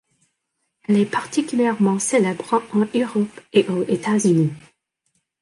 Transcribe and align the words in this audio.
Elle 0.87 0.97
est 0.97 1.05
particulièrement 1.05 1.99
célèbre 1.99 2.63
en 2.73 2.87
Europe 2.97 3.39
et 3.53 3.67
aux 3.69 3.83
États-Unis. 3.83 4.49